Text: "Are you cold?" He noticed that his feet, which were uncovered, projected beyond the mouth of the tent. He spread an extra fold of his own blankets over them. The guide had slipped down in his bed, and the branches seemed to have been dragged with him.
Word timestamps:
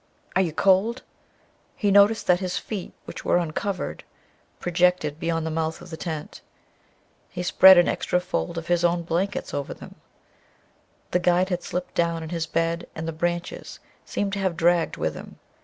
"Are 0.35 0.41
you 0.41 0.51
cold?" 0.51 1.03
He 1.75 1.91
noticed 1.91 2.25
that 2.25 2.39
his 2.39 2.57
feet, 2.57 2.91
which 3.05 3.23
were 3.23 3.37
uncovered, 3.37 4.03
projected 4.59 5.19
beyond 5.19 5.45
the 5.45 5.51
mouth 5.51 5.79
of 5.79 5.91
the 5.91 5.95
tent. 5.95 6.41
He 7.29 7.43
spread 7.43 7.77
an 7.77 7.87
extra 7.87 8.19
fold 8.19 8.57
of 8.57 8.65
his 8.65 8.83
own 8.83 9.03
blankets 9.03 9.53
over 9.53 9.75
them. 9.75 9.93
The 11.11 11.19
guide 11.19 11.49
had 11.49 11.61
slipped 11.61 11.93
down 11.93 12.23
in 12.23 12.29
his 12.29 12.47
bed, 12.47 12.87
and 12.95 13.07
the 13.07 13.13
branches 13.13 13.77
seemed 14.03 14.33
to 14.33 14.39
have 14.39 14.53
been 14.53 14.57
dragged 14.65 14.97
with 14.97 15.13
him. 15.13 15.37